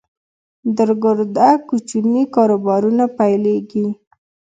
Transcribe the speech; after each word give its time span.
درګرده 0.77 1.49
کوچني 1.67 2.23
کاروبارونه 2.35 3.05
پیلېږي 3.17 3.85